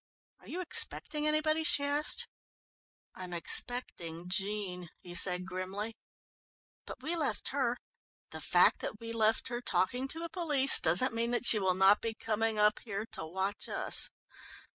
"Are 0.39 0.47
you 0.47 0.61
expecting 0.61 1.27
anybody?" 1.27 1.63
she 1.63 1.83
asked. 1.83 2.27
"I'm 3.13 3.33
expecting 3.33 4.29
Jean," 4.29 4.89
he 5.03 5.13
said 5.13 5.45
grimly. 5.45 5.95
"But 6.87 7.03
we 7.03 7.15
left 7.15 7.49
her" 7.49 7.77
"The 8.31 8.41
fact 8.41 8.79
that 8.79 8.99
we 8.99 9.13
left 9.13 9.49
her 9.49 9.61
talking 9.61 10.07
to 10.07 10.17
the 10.19 10.27
police 10.29 10.79
doesn't 10.79 11.13
mean 11.13 11.29
that 11.29 11.45
she 11.45 11.59
will 11.59 11.75
not 11.75 12.01
be 12.01 12.15
coming 12.15 12.57
up 12.57 12.79
here, 12.79 13.05
to 13.11 13.23
watch 13.27 13.69
us. 13.69 14.09